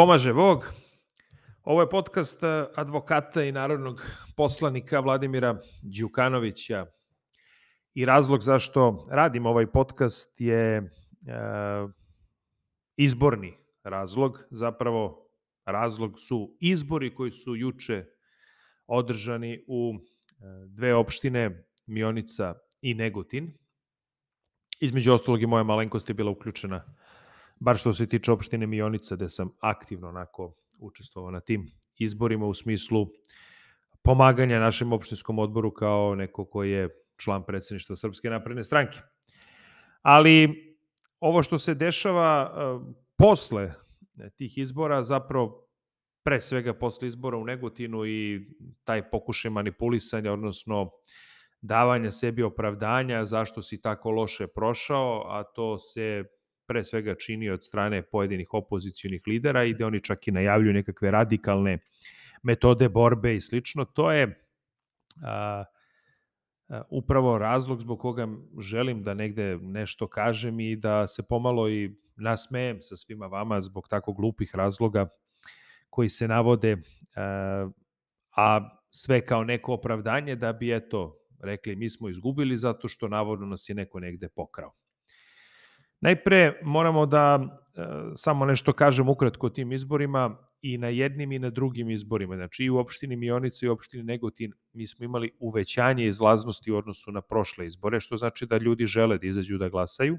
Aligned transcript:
pomaže 0.00 0.32
Bog. 0.32 0.72
Ovo 1.62 1.80
je 1.80 1.90
podcast 1.90 2.42
eh, 2.42 2.66
advokata 2.74 3.42
i 3.42 3.52
narodnog 3.52 4.00
poslanika 4.36 5.00
Vladimira 5.00 5.60
Đukanovića. 5.82 6.86
I 7.94 8.04
razlog 8.04 8.42
zašto 8.42 9.08
radim 9.10 9.46
ovaj 9.46 9.66
podcast 9.66 10.40
je 10.40 10.76
e, 10.76 10.82
izborni 12.96 13.52
razlog. 13.84 14.38
Zapravo 14.50 15.28
razlog 15.64 16.20
su 16.20 16.56
izbori 16.60 17.14
koji 17.14 17.30
su 17.30 17.56
juče 17.56 18.04
održani 18.86 19.64
u 19.68 19.94
e, 19.94 20.00
dve 20.66 20.94
opštine 20.94 21.64
Mionica 21.86 22.54
i 22.80 22.94
Negotin. 22.94 23.52
Između 24.80 25.12
ostalog 25.12 25.42
i 25.42 25.46
moja 25.46 25.62
malenkost 25.62 26.08
je 26.08 26.14
bila 26.14 26.30
uključena 26.30 26.84
bar 27.60 27.76
što 27.76 27.92
se 27.94 28.06
tiče 28.06 28.32
opštine 28.32 28.66
Mionica, 28.66 29.16
gde 29.16 29.28
sam 29.28 29.50
aktivno 29.60 30.08
onako 30.08 30.54
učestvovao 30.78 31.30
na 31.30 31.40
tim 31.40 31.66
izborima 31.98 32.46
u 32.46 32.54
smislu 32.54 33.06
pomaganja 34.02 34.60
našem 34.60 34.92
opštinskom 34.92 35.38
odboru 35.38 35.74
kao 35.74 36.14
neko 36.14 36.44
ko 36.44 36.64
je 36.64 36.88
član 37.16 37.44
predsedništva 37.44 37.96
Srpske 37.96 38.30
napredne 38.30 38.64
stranke. 38.64 38.98
Ali 40.02 40.64
ovo 41.20 41.42
što 41.42 41.58
se 41.58 41.74
dešava 41.74 42.52
uh, 42.52 42.94
posle 43.16 43.72
tih 44.36 44.58
izbora, 44.58 45.02
zapravo 45.02 45.66
pre 46.24 46.40
svega 46.40 46.74
posle 46.74 47.08
izbora 47.08 47.36
u 47.36 47.44
Negotinu 47.44 48.06
i 48.06 48.46
taj 48.84 49.10
pokušaj 49.10 49.50
manipulisanja, 49.50 50.32
odnosno 50.32 50.90
davanja 51.60 52.10
sebi 52.10 52.42
opravdanja 52.42 53.24
zašto 53.24 53.62
si 53.62 53.82
tako 53.82 54.10
loše 54.10 54.46
prošao, 54.46 55.24
a 55.28 55.42
to 55.44 55.78
se 55.78 56.24
pre 56.70 56.84
svega 56.84 57.14
čini 57.14 57.50
od 57.50 57.64
strane 57.64 58.02
pojedinih 58.02 58.54
opozicijonih 58.54 59.22
lidera 59.26 59.64
i 59.64 59.74
da 59.74 59.86
oni 59.86 60.00
čak 60.00 60.28
i 60.28 60.30
najavljuju 60.30 60.72
nekakve 60.72 61.10
radikalne 61.10 61.78
metode 62.42 62.88
borbe 62.88 63.34
i 63.34 63.40
slično. 63.40 63.84
To 63.84 64.12
je 64.12 64.28
a, 65.22 65.64
a, 66.68 66.82
upravo 66.90 67.38
razlog 67.38 67.80
zbog 67.80 67.98
koga 68.00 68.28
želim 68.60 69.02
da 69.02 69.14
negde 69.14 69.58
nešto 69.62 70.06
kažem 70.06 70.60
i 70.60 70.76
da 70.76 71.06
se 71.06 71.22
pomalo 71.22 71.68
i 71.68 71.90
nasmejem 72.16 72.80
sa 72.80 72.96
svima 72.96 73.26
vama 73.26 73.60
zbog 73.60 73.88
tako 73.88 74.12
glupih 74.12 74.54
razloga 74.54 75.08
koji 75.88 76.08
se 76.08 76.28
navode, 76.28 76.76
a, 77.16 77.68
a 78.36 78.78
sve 78.90 79.20
kao 79.26 79.44
neko 79.44 79.74
opravdanje 79.74 80.36
da 80.36 80.52
bi, 80.52 80.74
eto, 80.74 81.18
rekli 81.42 81.76
mi 81.76 81.90
smo 81.90 82.08
izgubili 82.08 82.56
zato 82.56 82.88
što 82.88 83.08
navodno 83.08 83.46
nas 83.46 83.68
je 83.68 83.74
neko 83.74 84.00
negde 84.00 84.28
pokrao. 84.28 84.72
Najpre 86.00 86.60
moramo 86.62 87.06
da 87.06 87.38
e, 87.40 87.82
samo 88.14 88.44
nešto 88.44 88.72
kažem 88.72 89.08
ukratko 89.08 89.46
o 89.46 89.50
tim 89.50 89.72
izborima 89.72 90.36
i 90.62 90.78
na 90.78 90.88
jednim 90.88 91.32
i 91.32 91.38
na 91.38 91.50
drugim 91.50 91.90
izborima. 91.90 92.36
Znači 92.36 92.64
i 92.64 92.70
u 92.70 92.78
opštini 92.78 93.16
Mionica 93.16 93.66
i 93.66 93.68
u 93.68 93.72
opštini 93.72 94.02
Negotin 94.02 94.52
mi 94.72 94.86
smo 94.86 95.04
imali 95.04 95.30
uvećanje 95.38 96.06
izlaznosti 96.06 96.72
u 96.72 96.76
odnosu 96.76 97.12
na 97.12 97.20
prošle 97.20 97.66
izbore, 97.66 98.00
što 98.00 98.16
znači 98.16 98.46
da 98.46 98.56
ljudi 98.56 98.86
žele 98.86 99.18
da 99.18 99.26
izađu 99.26 99.58
da 99.58 99.68
glasaju. 99.68 100.18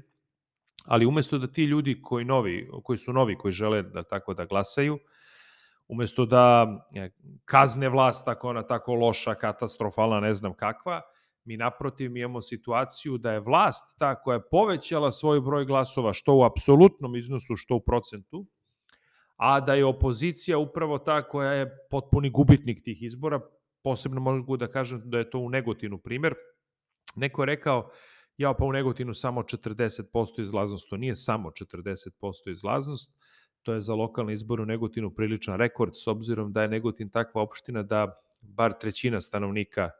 Ali 0.86 1.06
umesto 1.06 1.38
da 1.38 1.46
ti 1.46 1.64
ljudi 1.64 2.02
koji 2.02 2.24
novi, 2.24 2.68
koji 2.82 2.98
su 2.98 3.12
novi, 3.12 3.36
koji 3.36 3.52
žele 3.52 3.82
da 3.82 4.02
tako 4.02 4.34
da 4.34 4.44
glasaju, 4.44 4.98
umesto 5.88 6.26
da 6.26 6.66
e, 6.94 7.10
kazne 7.44 7.88
vlast 7.88 8.28
ako 8.28 8.48
ona 8.48 8.62
tako 8.62 8.94
loša, 8.94 9.34
katastrofalna, 9.34 10.20
ne 10.20 10.34
znam 10.34 10.54
kakva, 10.54 11.00
Mi 11.44 11.56
naprotiv 11.56 12.16
imamo 12.16 12.40
situaciju 12.40 13.18
da 13.18 13.32
je 13.32 13.40
vlast 13.40 13.98
ta 13.98 14.22
koja 14.22 14.34
je 14.34 14.48
povećala 14.50 15.12
svoj 15.12 15.40
broj 15.40 15.64
glasova, 15.64 16.12
što 16.12 16.34
u 16.34 16.44
apsolutnom 16.44 17.16
iznosu, 17.16 17.56
što 17.56 17.76
u 17.76 17.80
procentu, 17.80 18.46
a 19.36 19.60
da 19.60 19.74
je 19.74 19.84
opozicija 19.84 20.58
upravo 20.58 20.98
ta 20.98 21.22
koja 21.28 21.52
je 21.52 21.86
potpuni 21.90 22.30
gubitnik 22.30 22.82
tih 22.84 23.02
izbora. 23.02 23.40
Posebno 23.82 24.20
mogu 24.20 24.56
da 24.56 24.66
kažem 24.66 25.02
da 25.04 25.18
je 25.18 25.30
to 25.30 25.38
u 25.38 25.48
Negotinu 25.48 25.98
primer. 25.98 26.34
Neko 27.16 27.42
je 27.42 27.46
rekao, 27.46 27.90
ja 28.36 28.54
pa 28.54 28.64
u 28.64 28.72
Negotinu 28.72 29.14
samo 29.14 29.42
40% 29.42 30.40
izlaznost. 30.40 30.88
To 30.90 30.96
nije 30.96 31.16
samo 31.16 31.50
40% 31.50 32.50
izlaznost, 32.50 33.18
to 33.62 33.74
je 33.74 33.80
za 33.80 33.94
lokalne 33.94 34.32
izbore 34.32 34.62
u 34.62 34.66
Negotinu 34.66 35.14
priličan 35.14 35.58
rekord, 35.58 35.92
s 35.94 36.06
obzirom 36.06 36.52
da 36.52 36.62
je 36.62 36.68
Negotin 36.68 37.10
takva 37.10 37.42
opština 37.42 37.82
da 37.82 38.22
bar 38.40 38.72
trećina 38.80 39.20
stanovnika 39.20 39.90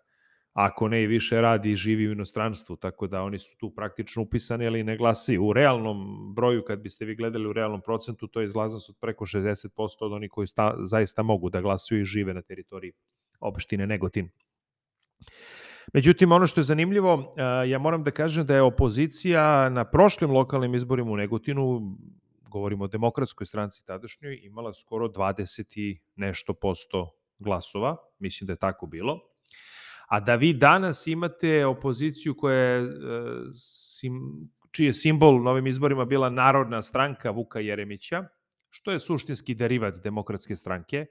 ako 0.52 0.88
ne 0.88 1.02
i 1.02 1.06
više 1.06 1.40
radi 1.40 1.70
i 1.70 1.76
živi 1.76 2.08
u 2.08 2.12
inostranstvu, 2.12 2.76
tako 2.76 3.06
da 3.06 3.22
oni 3.22 3.38
su 3.38 3.56
tu 3.58 3.70
praktično 3.70 4.22
upisani, 4.22 4.66
ali 4.66 4.84
ne 4.84 4.96
glasaju. 4.96 5.44
U 5.44 5.52
realnom 5.52 6.32
broju, 6.34 6.64
kad 6.64 6.80
biste 6.80 7.04
vi 7.04 7.14
gledali 7.14 7.46
u 7.46 7.52
realnom 7.52 7.80
procentu, 7.80 8.26
to 8.26 8.40
je 8.40 8.44
izlaznost 8.44 8.90
od 8.90 8.96
preko 9.00 9.26
60% 9.26 9.96
od 10.00 10.12
onih 10.12 10.30
koji 10.30 10.46
sta, 10.46 10.74
zaista 10.80 11.22
mogu 11.22 11.50
da 11.50 11.60
glasaju 11.60 12.00
i 12.00 12.04
žive 12.04 12.34
na 12.34 12.42
teritoriji 12.42 12.92
opštine 13.40 13.86
Negotin. 13.86 14.28
Međutim, 15.92 16.32
ono 16.32 16.46
što 16.46 16.60
je 16.60 16.64
zanimljivo, 16.64 17.34
ja 17.66 17.78
moram 17.78 18.04
da 18.04 18.10
kažem 18.10 18.46
da 18.46 18.54
je 18.54 18.62
opozicija 18.62 19.68
na 19.68 19.84
prošlim 19.84 20.30
lokalnim 20.30 20.74
izborima 20.74 21.10
u 21.10 21.16
Negotinu, 21.16 21.96
govorimo 22.48 22.84
o 22.84 22.88
demokratskoj 22.88 23.46
stranci 23.46 23.86
tadašnjoj, 23.86 24.40
imala 24.42 24.72
skoro 24.74 25.08
20 25.08 25.78
i 25.78 26.00
nešto 26.16 26.54
posto 26.54 27.10
glasova, 27.38 27.96
mislim 28.18 28.46
da 28.46 28.52
je 28.52 28.56
tako 28.56 28.86
bilo 28.86 29.31
a 30.12 30.20
da 30.20 30.34
vi 30.34 30.52
danas 30.52 31.06
imate 31.06 31.66
opoziciju 31.66 32.34
koja 32.36 32.58
je, 32.58 32.82
e, 32.82 32.88
sim, 33.54 34.12
čiji 34.70 34.86
je 34.86 34.92
simbol 34.92 35.42
na 35.42 35.50
ovim 35.50 35.66
izborima 35.66 36.04
bila 36.04 36.30
Narodna 36.30 36.82
stranka 36.82 37.30
Vuka 37.30 37.60
Jeremića, 37.60 38.24
što 38.70 38.90
je 38.90 38.98
suštinski 38.98 39.54
derivat 39.54 40.02
demokratske 40.04 40.56
stranke, 40.56 41.06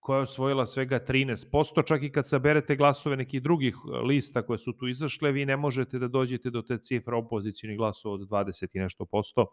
koja 0.00 0.16
je 0.16 0.22
osvojila 0.22 0.66
svega 0.66 1.00
13%, 1.08 1.86
čak 1.86 2.02
i 2.02 2.12
kad 2.12 2.28
saberete 2.28 2.76
glasove 2.76 3.16
nekih 3.16 3.42
drugih 3.42 3.76
lista 4.04 4.42
koje 4.42 4.58
su 4.58 4.72
tu 4.72 4.88
izašle, 4.88 5.32
vi 5.32 5.44
ne 5.46 5.56
možete 5.56 5.98
da 5.98 6.08
dođete 6.08 6.50
do 6.50 6.62
te 6.62 6.78
cifre 6.78 7.16
opozicijonih 7.16 7.78
glasova 7.78 8.14
od 8.14 8.20
20 8.20 8.68
i 8.72 8.78
nešto 8.78 9.04
posto, 9.04 9.46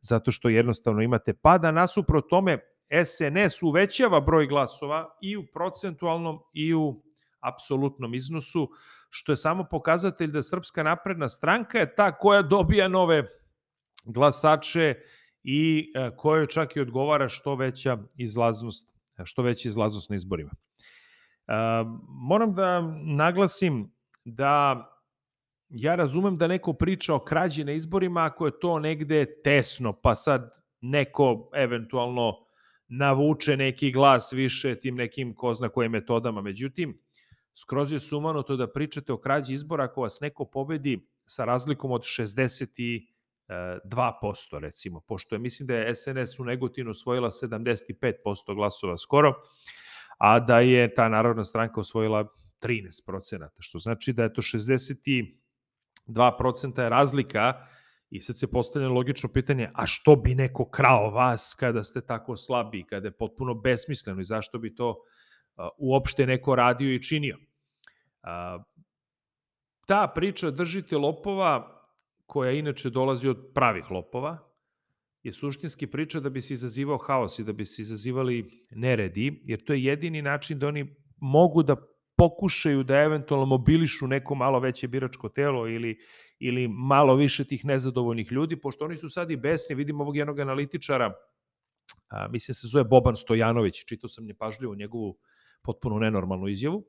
zato 0.00 0.30
što 0.30 0.48
jednostavno 0.48 1.02
imate 1.02 1.34
pada. 1.34 1.70
Nasuprot 1.70 2.30
tome, 2.30 2.58
SNS 3.04 3.62
uvećava 3.62 4.20
broj 4.20 4.46
glasova 4.46 5.16
i 5.22 5.36
u 5.36 5.46
procentualnom 5.54 6.38
i 6.52 6.74
u 6.74 7.05
apsolutnom 7.40 8.14
iznosu, 8.14 8.70
što 9.10 9.32
je 9.32 9.36
samo 9.36 9.64
pokazatelj 9.70 10.30
da 10.30 10.42
Srpska 10.42 10.82
napredna 10.82 11.28
stranka 11.28 11.78
je 11.78 11.94
ta 11.94 12.18
koja 12.18 12.42
dobija 12.42 12.88
nove 12.88 13.24
glasače 14.04 14.94
i 15.42 15.92
e, 15.94 16.10
kojoj 16.16 16.46
čak 16.46 16.76
i 16.76 16.80
odgovara 16.80 17.28
što 17.28 17.54
veća 17.54 17.98
izlaznost, 18.16 18.90
što 19.24 19.42
veća 19.42 19.68
izlaznost 19.68 20.10
na 20.10 20.16
izborima. 20.16 20.50
E, 20.50 21.52
moram 22.08 22.54
da 22.54 22.80
naglasim 23.04 23.92
da 24.24 24.86
ja 25.68 25.94
razumem 25.94 26.36
da 26.36 26.46
neko 26.46 26.72
priča 26.72 27.14
o 27.14 27.18
krađi 27.18 27.64
na 27.64 27.72
izborima 27.72 28.24
ako 28.24 28.46
je 28.46 28.58
to 28.60 28.78
negde 28.78 29.42
tesno, 29.44 29.92
pa 29.92 30.14
sad 30.14 30.50
neko 30.80 31.50
eventualno 31.54 32.32
navuče 32.88 33.56
neki 33.56 33.90
glas 33.92 34.32
više 34.32 34.80
tim 34.80 34.94
nekim 34.94 35.34
ko 35.34 35.54
zna 35.54 35.68
kojim 35.68 35.92
metodama. 35.92 36.40
Međutim, 36.40 36.98
skroz 37.58 37.92
je 37.92 37.98
to 38.46 38.56
da 38.56 38.72
pričate 38.72 39.12
o 39.12 39.18
krađi 39.18 39.54
izbora 39.54 39.84
ako 39.84 40.00
vas 40.00 40.20
neko 40.20 40.44
pobedi 40.44 41.08
sa 41.26 41.44
razlikom 41.44 41.90
od 41.90 42.02
62% 42.02 44.58
recimo, 44.58 45.00
pošto 45.00 45.34
je, 45.34 45.38
mislim 45.38 45.66
da 45.66 45.74
je 45.74 45.94
SNS 45.94 46.38
u 46.38 46.44
Negotinu 46.44 46.90
osvojila 46.90 47.30
75% 47.30 48.54
glasova 48.54 48.96
skoro, 48.96 49.34
a 50.18 50.40
da 50.40 50.60
je 50.60 50.94
ta 50.94 51.08
Narodna 51.08 51.44
stranka 51.44 51.80
osvojila 51.80 52.24
13%, 52.60 53.48
što 53.58 53.78
znači 53.78 54.12
da 54.12 54.22
je 54.22 54.32
to 54.32 54.42
62% 54.42 56.82
je 56.82 56.88
razlika 56.88 57.66
i 58.10 58.20
sad 58.20 58.38
se 58.38 58.50
postavlja 58.50 58.88
logično 58.88 59.28
pitanje, 59.28 59.70
a 59.74 59.86
što 59.86 60.16
bi 60.16 60.34
neko 60.34 60.70
krao 60.70 61.10
vas 61.10 61.54
kada 61.58 61.84
ste 61.84 62.00
tako 62.00 62.36
slabi, 62.36 62.84
kada 62.84 63.08
je 63.08 63.16
potpuno 63.16 63.54
besmisleno 63.54 64.20
i 64.20 64.24
zašto 64.24 64.58
bi 64.58 64.74
to 64.74 65.02
uopšte 65.78 66.26
neko 66.26 66.54
radio 66.54 66.94
i 66.94 67.02
činio. 67.02 67.38
Ta 69.86 70.12
priča 70.14 70.50
držite 70.50 70.96
lopova, 70.96 71.72
koja 72.26 72.52
inače 72.52 72.90
dolazi 72.90 73.28
od 73.28 73.50
pravih 73.54 73.90
lopova, 73.90 74.38
je 75.22 75.32
suštinski 75.32 75.86
priča 75.86 76.20
da 76.20 76.30
bi 76.30 76.40
se 76.40 76.54
izazivao 76.54 76.98
haos 76.98 77.38
i 77.38 77.44
da 77.44 77.52
bi 77.52 77.64
se 77.64 77.82
izazivali 77.82 78.62
neredi, 78.70 79.42
jer 79.44 79.64
to 79.64 79.72
je 79.72 79.84
jedini 79.84 80.22
način 80.22 80.58
da 80.58 80.68
oni 80.68 80.96
mogu 81.16 81.62
da 81.62 81.76
pokušaju 82.16 82.82
da 82.82 82.96
eventualno 82.96 83.46
mobilišu 83.46 84.06
neko 84.06 84.34
malo 84.34 84.60
veće 84.60 84.88
biračko 84.88 85.28
telo 85.28 85.68
ili, 85.68 85.98
ili 86.38 86.68
malo 86.68 87.14
više 87.14 87.44
tih 87.44 87.64
nezadovoljnih 87.64 88.32
ljudi, 88.32 88.60
pošto 88.60 88.84
oni 88.84 88.96
su 88.96 89.08
sad 89.08 89.30
i 89.30 89.36
besni, 89.36 89.76
vidimo 89.76 90.02
ovog 90.02 90.16
jednog 90.16 90.38
analitičara, 90.38 91.12
a, 92.08 92.28
mislim 92.28 92.54
se 92.54 92.66
zove 92.66 92.84
Boban 92.84 93.16
Stojanović, 93.16 93.84
čitao 93.88 94.08
sam 94.08 94.26
pažljivo 94.38 94.74
njegovu 94.74 95.18
potpuno 95.66 95.98
nenormalnu 95.98 96.48
izjavu, 96.48 96.84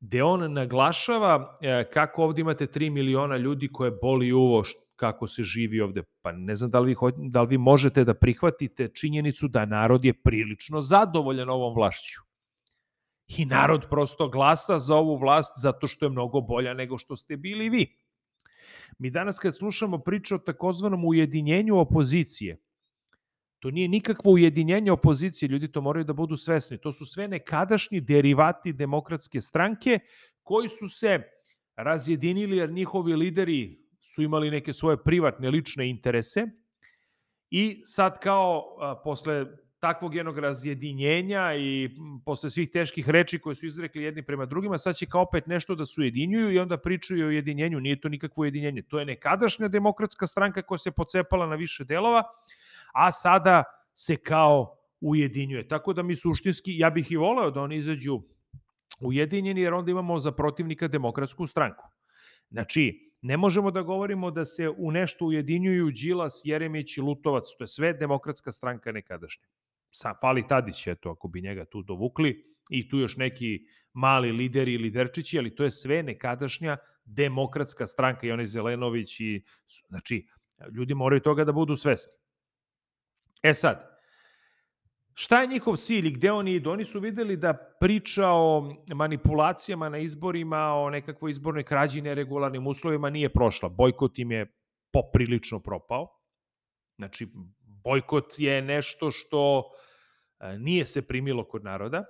gde 0.00 0.22
on 0.22 0.52
naglašava 0.52 1.58
e, 1.60 1.84
kako 1.92 2.24
ovde 2.24 2.40
imate 2.40 2.66
3 2.66 2.90
miliona 2.90 3.36
ljudi 3.36 3.68
koje 3.72 3.90
boli 3.90 4.32
uvo 4.32 4.62
kako 4.96 5.26
se 5.26 5.42
živi 5.42 5.80
ovde. 5.80 6.02
Pa 6.22 6.32
ne 6.32 6.56
znam 6.56 6.70
da 6.70 6.80
li 6.80 6.88
vi, 6.88 6.96
da 7.30 7.42
li 7.42 7.48
vi 7.48 7.58
možete 7.58 8.04
da 8.04 8.14
prihvatite 8.14 8.88
činjenicu 8.88 9.48
da 9.48 9.64
narod 9.64 10.04
je 10.04 10.12
prilično 10.12 10.82
zadovoljan 10.82 11.50
ovom 11.50 11.74
vlašću. 11.74 12.20
I 13.28 13.44
narod 13.44 13.86
prosto 13.90 14.28
glasa 14.28 14.78
za 14.78 14.94
ovu 14.96 15.16
vlast 15.16 15.52
zato 15.62 15.86
što 15.86 16.06
je 16.06 16.10
mnogo 16.10 16.40
bolja 16.40 16.74
nego 16.74 16.98
što 16.98 17.16
ste 17.16 17.36
bili 17.36 17.68
vi. 17.68 17.96
Mi 18.98 19.10
danas 19.10 19.38
kad 19.38 19.56
slušamo 19.56 19.98
priču 19.98 20.34
o 20.34 20.38
takozvanom 20.38 21.04
ujedinjenju 21.04 21.78
opozicije, 21.78 22.63
to 23.64 23.70
nije 23.70 23.88
nikakvo 23.88 24.32
ujedinjenje 24.32 24.92
opozicije, 24.92 25.48
ljudi 25.48 25.72
to 25.72 25.80
moraju 25.80 26.04
da 26.04 26.12
budu 26.12 26.36
svesni. 26.36 26.78
To 26.78 26.92
su 26.92 27.06
sve 27.06 27.28
nekadašnji 27.28 28.00
derivati 28.00 28.72
demokratske 28.72 29.40
stranke 29.40 29.98
koji 30.42 30.68
su 30.68 30.88
se 30.88 31.22
razjedinili 31.76 32.56
jer 32.56 32.70
njihovi 32.70 33.14
lideri 33.16 33.78
su 34.02 34.22
imali 34.22 34.50
neke 34.50 34.72
svoje 34.72 34.96
privatne, 35.04 35.50
lične 35.50 35.88
interese 35.90 36.46
i 37.50 37.80
sad 37.84 38.18
kao 38.18 38.76
a, 38.80 39.00
posle 39.04 39.46
takvog 39.78 40.14
jednog 40.14 40.38
razjedinjenja 40.38 41.54
i 41.54 41.90
posle 42.24 42.50
svih 42.50 42.70
teških 42.70 43.08
reči 43.08 43.38
koje 43.38 43.54
su 43.54 43.66
izrekli 43.66 44.02
jedni 44.02 44.22
prema 44.22 44.46
drugima, 44.46 44.78
sad 44.78 44.96
će 44.96 45.06
kao 45.06 45.22
opet 45.22 45.46
nešto 45.46 45.74
da 45.74 45.86
se 45.86 46.00
ujedinjuju 46.00 46.52
i 46.52 46.58
onda 46.58 46.76
pričaju 46.76 47.26
o 47.26 47.28
ujedinjenju. 47.28 47.80
Nije 47.80 48.00
to 48.00 48.08
nikakvo 48.08 48.40
ujedinjenje. 48.42 48.82
To 48.82 48.98
je 48.98 49.04
nekadašnja 49.04 49.68
demokratska 49.68 50.26
stranka 50.26 50.62
koja 50.62 50.78
se 50.78 50.90
pocepala 50.90 51.46
na 51.46 51.56
više 51.56 51.84
delova, 51.84 52.22
a 52.94 53.12
sada 53.12 53.64
se 53.94 54.16
kao 54.16 54.78
ujedinjuje. 55.00 55.68
Tako 55.68 55.92
da 55.92 56.02
mi 56.02 56.16
suštinski, 56.16 56.78
ja 56.78 56.90
bih 56.90 57.12
i 57.12 57.16
voleo 57.16 57.50
da 57.50 57.60
oni 57.60 57.76
izađu 57.76 58.22
ujedinjeni, 59.00 59.60
jer 59.60 59.74
onda 59.74 59.90
imamo 59.90 60.18
za 60.18 60.32
protivnika 60.32 60.88
demokratsku 60.88 61.46
stranku. 61.46 61.84
Znači, 62.50 63.10
ne 63.22 63.36
možemo 63.36 63.70
da 63.70 63.82
govorimo 63.82 64.30
da 64.30 64.44
se 64.44 64.68
u 64.68 64.90
nešto 64.90 65.26
ujedinjuju 65.26 65.90
Đilas, 65.90 66.40
Jeremić 66.44 66.96
i 66.96 67.00
Lutovac, 67.00 67.44
to 67.58 67.64
je 67.64 67.68
sve 67.68 67.92
demokratska 67.92 68.52
stranka 68.52 68.92
nekadašnja. 68.92 69.46
Sa, 69.90 70.14
fali 70.20 70.46
Tadić, 70.48 70.86
eto, 70.86 71.10
ako 71.10 71.28
bi 71.28 71.40
njega 71.40 71.64
tu 71.64 71.82
dovukli, 71.82 72.54
i 72.70 72.88
tu 72.88 72.98
još 72.98 73.16
neki 73.16 73.66
mali 73.92 74.32
lideri 74.32 74.74
i 74.74 74.78
liderčići, 74.78 75.38
ali 75.38 75.54
to 75.54 75.64
je 75.64 75.70
sve 75.70 76.02
nekadašnja 76.02 76.76
demokratska 77.04 77.86
stranka 77.86 78.26
i 78.26 78.32
onaj 78.32 78.46
Zelenović 78.46 79.20
i, 79.20 79.44
znači, 79.88 80.26
ljudi 80.72 80.94
moraju 80.94 81.20
toga 81.20 81.44
da 81.44 81.52
budu 81.52 81.76
svesni. 81.76 82.12
E 83.44 83.54
sad, 83.54 83.94
Šta 85.14 85.40
je 85.40 85.46
njihov 85.46 85.76
cilj 85.76 86.06
i 86.06 86.10
gde 86.10 86.32
oni 86.32 86.54
idu? 86.54 86.70
Oni 86.70 86.84
su 86.84 87.00
videli 87.00 87.36
da 87.36 87.54
priča 87.80 88.28
o 88.28 88.74
manipulacijama 88.94 89.88
na 89.88 89.98
izborima, 89.98 90.74
o 90.74 90.90
nekakvoj 90.90 91.30
izbornoj 91.30 91.62
krađi 91.62 92.00
neregularnim 92.00 92.66
uslovima 92.66 93.10
nije 93.10 93.28
prošla. 93.28 93.68
Bojkot 93.68 94.18
im 94.18 94.32
je 94.32 94.52
poprilično 94.92 95.60
propao. 95.60 96.08
Znači, 96.96 97.28
bojkot 97.84 98.38
je 98.38 98.62
nešto 98.62 99.10
što 99.10 99.62
e, 100.40 100.58
nije 100.58 100.84
se 100.84 101.02
primilo 101.06 101.44
kod 101.44 101.64
naroda. 101.64 102.04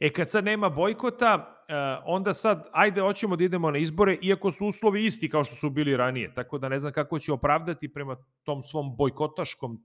E 0.00 0.12
kad 0.12 0.30
sad 0.30 0.44
nema 0.44 0.68
bojkota, 0.68 1.64
e, 1.68 1.74
onda 2.04 2.34
sad, 2.34 2.68
ajde, 2.72 3.00
hoćemo 3.00 3.36
da 3.36 3.44
idemo 3.44 3.70
na 3.70 3.78
izbore, 3.78 4.18
iako 4.22 4.50
su 4.50 4.66
uslovi 4.66 5.04
isti 5.04 5.30
kao 5.30 5.44
što 5.44 5.56
su 5.56 5.70
bili 5.70 5.96
ranije. 5.96 6.34
Tako 6.34 6.58
da 6.58 6.68
ne 6.68 6.80
znam 6.80 6.92
kako 6.92 7.18
će 7.18 7.32
opravdati 7.32 7.92
prema 7.92 8.16
tom 8.42 8.62
svom 8.62 8.96
bojkotaškom 8.96 9.84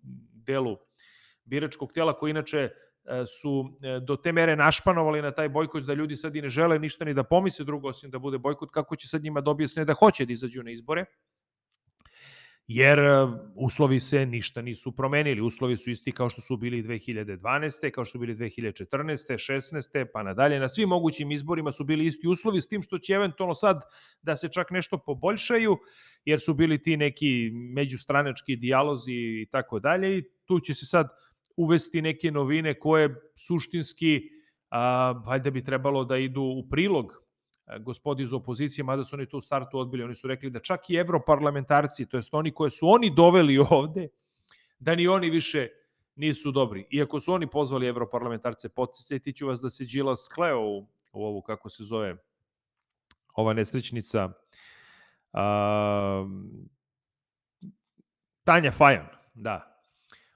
delu 0.49 0.77
biračkog 1.45 1.93
tela 1.93 2.13
koji 2.13 2.31
inače 2.31 2.57
e, 2.57 2.69
su 3.41 3.53
e, 3.81 3.99
do 3.99 4.15
te 4.15 4.31
mere 4.31 4.55
našpanovali 4.55 5.21
na 5.21 5.31
taj 5.31 5.49
bojkot 5.49 5.83
da 5.83 5.93
ljudi 5.93 6.15
sad 6.15 6.35
i 6.35 6.41
ne 6.41 6.49
žele 6.49 6.79
ništa 6.79 7.05
ni 7.05 7.13
da 7.13 7.23
pomisle 7.23 7.65
drugo 7.65 7.89
osim 7.89 8.11
da 8.11 8.19
bude 8.19 8.37
bojkot, 8.37 8.71
kako 8.71 8.95
će 8.95 9.07
sad 9.07 9.23
njima 9.23 9.41
dobije 9.41 9.67
da, 9.75 9.85
da 9.85 9.93
hoće 9.93 10.25
da 10.25 10.33
izađu 10.33 10.63
na 10.63 10.71
izbore 10.71 11.05
jer 12.71 12.99
e, 12.99 13.27
uslovi 13.55 13.99
se 13.99 14.25
ništa 14.25 14.61
nisu 14.61 14.91
promenili. 14.91 15.41
Uslovi 15.41 15.77
su 15.77 15.91
isti 15.91 16.11
kao 16.11 16.29
što 16.29 16.41
su 16.41 16.57
bili 16.57 16.83
2012. 16.83 17.91
kao 17.91 18.05
što 18.05 18.11
su 18.11 18.19
bili 18.19 18.35
2014. 18.35 18.83
16. 18.91 20.05
pa 20.13 20.23
nadalje. 20.23 20.59
Na 20.59 20.69
svim 20.69 20.89
mogućim 20.89 21.31
izborima 21.31 21.71
su 21.71 21.83
bili 21.83 22.05
isti 22.05 22.27
uslovi, 22.27 22.61
s 22.61 22.67
tim 22.67 22.81
što 22.81 22.97
će 22.97 23.13
eventualno 23.13 23.53
sad 23.53 23.81
da 24.21 24.35
se 24.35 24.49
čak 24.49 24.71
nešto 24.71 24.97
poboljšaju, 24.97 25.77
jer 26.25 26.39
su 26.39 26.53
bili 26.53 26.83
ti 26.83 26.97
neki 26.97 27.51
međustranački 27.75 28.55
dijalozi 28.55 29.13
i 29.13 29.47
tako 29.51 29.79
dalje 29.79 30.17
i 30.17 30.23
tu 30.45 30.59
će 30.59 30.73
se 30.73 30.85
sad 30.85 31.07
uvesti 31.57 32.01
neke 32.01 32.31
novine 32.31 32.79
koje 32.79 33.15
suštinski 33.47 34.21
a, 34.69 35.11
valjda 35.25 35.49
bi 35.49 35.63
trebalo 35.63 36.05
da 36.05 36.17
idu 36.17 36.41
u 36.41 36.69
prilog 36.69 37.28
gospodi 37.77 38.23
iz 38.23 38.33
opozicije, 38.33 38.83
mada 38.83 39.03
su 39.03 39.15
oni 39.15 39.25
to 39.25 39.37
u 39.37 39.41
startu 39.41 39.79
odbili. 39.79 40.03
Oni 40.03 40.15
su 40.15 40.27
rekli 40.27 40.49
da 40.49 40.59
čak 40.59 40.89
i 40.89 40.95
evroparlamentarci, 40.95 42.05
to 42.05 42.17
jest 42.17 42.33
oni 42.33 42.51
koje 42.51 42.69
su 42.69 42.89
oni 42.89 43.09
doveli 43.15 43.57
ovde, 43.69 44.07
da 44.79 44.95
ni 44.95 45.07
oni 45.07 45.29
više 45.29 45.67
nisu 46.15 46.51
dobri. 46.51 46.87
Iako 46.91 47.19
su 47.19 47.33
oni 47.33 47.47
pozvali 47.47 47.87
evroparlamentarce, 47.87 48.69
podsjeti 48.69 49.33
ću 49.33 49.47
vas 49.47 49.61
da 49.61 49.69
se 49.69 49.85
Đilas 49.85 50.25
skleo 50.25 50.59
u, 50.59 50.87
u 51.11 51.25
ovu, 51.25 51.41
kako 51.41 51.69
se 51.69 51.83
zove, 51.83 52.15
ova 53.35 53.53
nesrećnica, 53.53 54.29
a, 55.33 56.25
Tanja 58.43 58.71
Fajan, 58.71 59.07
da, 59.33 59.83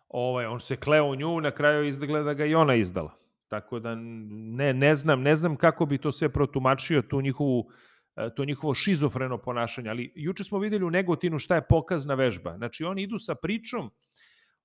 ovaj, 0.07 0.45
on 0.45 0.59
se 0.59 0.75
kleo 0.75 1.05
u 1.05 1.15
nju, 1.15 1.41
na 1.41 1.51
kraju 1.51 1.87
izgleda 1.87 2.23
da 2.23 2.33
ga 2.33 2.45
i 2.45 2.55
ona 2.55 2.75
izdala. 2.75 3.22
Tako 3.53 3.79
da 3.79 3.95
ne, 3.95 4.73
ne 4.73 4.95
znam, 4.95 5.21
ne 5.21 5.35
znam 5.35 5.55
kako 5.55 5.85
bi 5.85 5.97
to 5.97 6.11
sve 6.11 6.29
protumačio, 6.29 7.01
tu 7.01 7.21
njihovu, 7.21 7.69
e, 8.15 8.29
to 8.35 8.45
njihovo 8.45 8.73
šizofreno 8.73 9.37
ponašanje, 9.37 9.89
ali 9.89 10.11
juče 10.15 10.43
smo 10.43 10.59
videli 10.59 10.85
u 10.85 10.89
Negotinu 10.89 11.39
šta 11.39 11.55
je 11.55 11.67
pokazna 11.69 12.13
vežba. 12.13 12.55
Znači 12.57 12.83
oni 12.83 13.03
idu 13.03 13.17
sa 13.17 13.35
pričom 13.35 13.91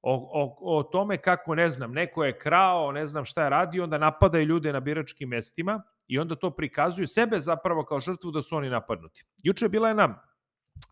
o, 0.03 0.15
o, 0.33 0.79
o 0.79 0.83
tome 0.83 1.17
kako, 1.17 1.55
ne 1.55 1.71
znam, 1.71 1.93
neko 1.93 2.25
je 2.25 2.39
krao, 2.39 2.93
ne 2.93 3.07
znam 3.07 3.25
šta 3.25 3.45
je 3.45 3.51
radio, 3.51 3.85
onda 3.85 3.99
napadaju 3.99 4.47
ljude 4.47 4.73
na 4.73 4.81
biračkim 4.81 5.29
mestima 5.29 5.83
i 6.07 6.19
onda 6.19 6.37
to 6.37 6.51
prikazuju 6.51 7.07
sebe 7.07 7.41
zapravo 7.41 7.85
kao 7.85 8.01
žrtvu 8.01 8.31
da 8.31 8.43
su 8.43 8.57
oni 8.57 8.71
napadnuti. 8.71 9.25
Juče 9.43 9.65
je 9.65 9.69
bila 9.69 9.89
jedna 9.89 10.23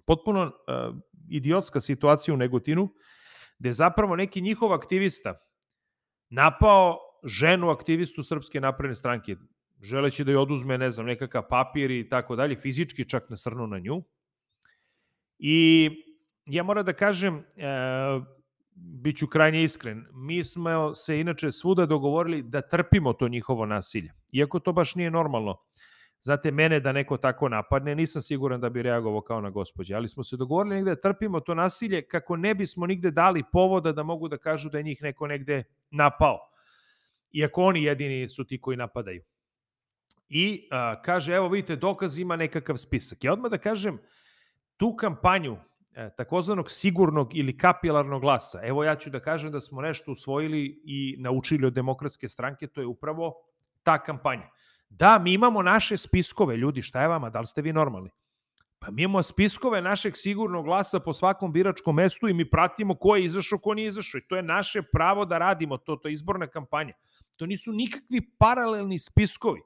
potpuno 0.07 0.43
uh, 0.43 0.97
idiotska 1.31 1.81
situacija 1.81 2.35
u 2.35 2.37
Negotinu, 2.37 2.89
gde 3.59 3.73
zapravo 3.73 4.17
neki 4.17 4.41
njihov 4.41 4.73
aktivista 4.73 5.41
napao 6.31 7.06
ženu 7.27 7.71
aktivistu 7.71 8.23
Srpske 8.23 8.61
napredne 8.61 8.95
stranke, 8.95 9.37
želeći 9.83 10.25
da 10.25 10.33
joj 10.33 10.43
oduzme, 10.43 10.79
ne 10.79 10.91
znam, 10.91 11.07
nekakav 11.07 11.43
papir 11.49 11.91
i 11.91 12.09
tako 12.09 12.37
dalje, 12.37 12.57
fizički 12.57 13.09
čak 13.09 13.31
nasrnu 13.31 13.67
na 13.67 13.79
nju. 13.79 14.03
I 15.39 15.91
ja 16.47 16.63
moram 16.63 16.85
da 16.85 16.93
kažem, 16.93 17.37
e, 17.37 17.67
bit 18.75 19.19
ću 19.19 19.27
krajnje 19.27 19.65
iskren, 19.65 20.07
mi 20.13 20.45
smo 20.45 20.95
se 20.95 21.21
inače 21.21 21.53
svuda 21.53 21.87
dogovorili 21.87 22.43
da 22.43 22.61
trpimo 22.61 23.13
to 23.13 23.29
njihovo 23.29 23.67
nasilje. 23.67 24.13
Iako 24.33 24.59
to 24.59 24.73
baš 24.73 24.95
nije 24.95 25.11
normalno. 25.11 25.57
Znate, 26.21 26.51
mene 26.51 26.81
da 26.81 26.93
neko 26.93 27.17
tako 27.17 27.49
napadne, 27.49 27.95
nisam 27.95 28.23
siguran 28.23 28.61
da 28.61 28.71
bi 28.71 28.83
reagovao 28.83 29.21
kao 29.21 29.41
na 29.41 29.51
gospođe, 29.51 29.95
ali 29.95 30.09
smo 30.09 30.25
se 30.25 30.37
dogovorili 30.37 30.75
negde 30.75 30.95
da 30.95 31.01
trpimo 31.01 31.41
to 31.41 31.55
nasilje 31.55 32.03
kako 32.03 32.37
ne 32.37 32.55
bismo 32.55 32.87
nigde 32.87 33.11
dali 33.11 33.43
povoda 33.53 33.93
da 33.93 34.03
mogu 34.03 34.29
da 34.29 34.39
kažu 34.39 34.71
da 34.71 34.79
je 34.79 34.85
njih 34.85 35.03
neko 35.03 35.27
negde 35.27 35.65
napao. 35.91 36.39
Iako 37.37 37.63
oni 37.63 37.83
jedini 37.83 38.29
su 38.29 38.45
ti 38.45 38.61
koji 38.61 38.77
napadaju. 38.77 39.23
I 40.29 40.69
a, 40.71 41.03
kaže, 41.03 41.35
evo 41.35 41.49
vidite, 41.49 41.77
dokaz 41.77 42.19
ima 42.19 42.37
nekakav 42.37 42.77
spisak. 42.77 43.25
Ja 43.25 43.33
odmah 43.33 43.51
da 43.51 43.59
kažem, 43.59 43.99
tu 44.77 44.97
kampanju 44.97 45.57
e, 45.95 46.11
takozvanog 46.17 46.71
sigurnog 46.71 47.37
ili 47.37 47.59
kapilarnog 47.59 48.21
glasa, 48.21 48.61
evo 48.65 48.85
ja 48.85 48.97
ću 48.97 49.11
da 49.11 49.21
kažem 49.21 49.53
da 49.53 49.61
smo 49.61 49.81
nešto 49.81 50.13
usvojili 50.13 50.83
i 50.85 51.17
naučili 51.19 51.67
od 51.67 51.73
demokratske 51.73 52.29
stranke, 52.29 52.67
to 52.67 52.81
je 52.81 52.87
upravo 52.87 53.35
ta 53.83 53.99
kampanja. 54.03 54.49
Da, 54.89 55.19
mi 55.19 55.33
imamo 55.33 55.63
naše 55.63 55.97
spiskove, 55.97 56.57
ljudi, 56.57 56.83
šta 56.83 57.03
je 57.03 57.09
vama, 57.09 57.31
da 57.31 57.41
li 57.41 57.47
ste 57.47 57.63
vi 57.63 57.73
normalni? 57.73 58.11
Pa 58.79 58.91
mi 58.91 59.03
imamo 59.03 59.23
spiskove 59.23 59.83
našeg 59.83 60.17
sigurnog 60.17 60.65
glasa 60.65 61.01
po 61.01 61.13
svakom 61.13 61.53
biračkom 61.53 61.95
mestu 61.95 62.29
i 62.29 62.35
mi 62.35 62.51
pratimo 62.51 62.95
ko 62.95 63.17
je 63.17 63.25
izašao, 63.25 63.59
ko 63.59 63.75
nije 63.75 63.89
izašao. 63.89 64.19
I 64.19 64.29
to 64.29 64.37
je 64.37 64.43
naše 64.43 64.83
pravo 64.83 65.25
da 65.25 65.39
radimo, 65.39 65.79
to, 65.79 65.97
to 65.97 66.09
je 66.09 66.13
izborna 66.13 66.47
kampanja. 66.47 66.95
To 67.37 67.47
nisu 67.47 67.73
nikakvi 67.73 68.31
paralelni 68.39 68.99
spiskovi. 68.99 69.61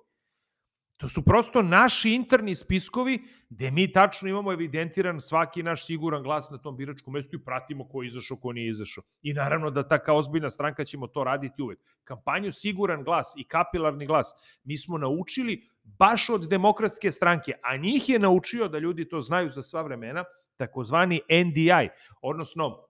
To 1.01 1.09
su 1.09 1.23
prosto 1.23 1.63
naši 1.63 2.11
interni 2.11 2.55
spiskovi 2.55 3.25
gde 3.49 3.71
mi 3.71 3.93
tačno 3.93 4.29
imamo 4.29 4.53
evidentiran 4.53 5.21
svaki 5.21 5.63
naš 5.63 5.87
siguran 5.87 6.23
glas 6.23 6.51
na 6.51 6.59
tom 6.59 6.77
biračkom 6.77 7.15
mestu 7.15 7.37
i 7.37 7.45
pratimo 7.45 7.89
ko 7.89 8.03
je 8.03 8.07
izašao, 8.07 8.37
ko 8.37 8.53
nije 8.53 8.71
izašao. 8.71 9.05
I 9.23 9.33
naravno 9.33 9.71
da 9.71 9.89
ta 9.89 9.99
kao 9.99 10.17
ozbiljna 10.17 10.51
stranka 10.51 10.85
ćemo 10.85 11.07
to 11.07 11.25
raditi 11.25 11.63
uvek. 11.63 11.79
Kampanju 12.05 12.53
siguran 12.53 13.05
glas 13.05 13.35
i 13.37 13.45
kapilarni 13.45 14.07
glas 14.07 14.35
mi 14.65 14.79
smo 14.79 14.99
naučili 14.99 15.69
baš 15.83 16.31
od 16.31 16.49
demokratske 16.49 17.13
stranke, 17.13 17.53
a 17.63 17.77
njih 17.77 18.09
je 18.09 18.19
naučio 18.19 18.69
da 18.69 18.79
ljudi 18.79 19.09
to 19.09 19.21
znaju 19.21 19.49
za 19.49 19.63
sva 19.63 19.83
vremena, 19.83 20.25
takozvani 20.57 21.21
NDI, 21.31 21.89
odnosno 22.23 22.87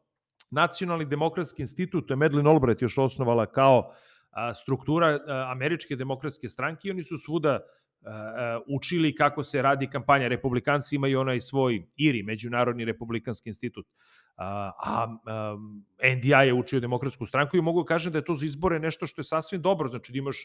Nacionalni 0.51 1.05
demokratski 1.05 1.63
institut, 1.63 2.09
to 2.09 2.13
je 2.13 2.17
Madeleine 2.17 2.51
Albright 2.51 2.83
još 2.83 2.99
osnovala 2.99 3.47
kao 3.47 3.95
struktura 4.55 5.19
američke 5.51 5.97
demokratske 5.97 6.49
stranke 6.49 6.89
i 6.89 6.91
oni 6.91 7.03
su 7.03 7.19
svuda 7.19 7.61
učili 8.67 9.15
kako 9.15 9.45
se 9.45 9.63
radi 9.63 9.87
kampanja. 9.87 10.29
Republikanci 10.29 10.97
imaju 10.97 11.21
onaj 11.21 11.41
svoj 11.41 11.87
IRI, 11.97 12.23
Međunarodni 12.23 12.85
republikanski 12.85 13.51
institut. 13.51 13.87
A, 14.37 14.73
a, 14.85 15.57
NDI 16.17 16.47
je 16.47 16.55
učio 16.55 16.81
demokratsku 16.81 17.27
stranku 17.27 17.57
i 17.57 17.61
mogu 17.61 17.83
da 17.83 17.87
kažem 17.87 18.13
da 18.13 18.19
je 18.19 18.25
to 18.25 18.35
za 18.35 18.47
izbore 18.47 18.79
nešto 18.79 19.07
što 19.07 19.21
je 19.21 19.25
sasvim 19.25 19.63
dobro, 19.63 19.89
znači 19.89 20.13
da 20.13 20.19
imaš 20.19 20.37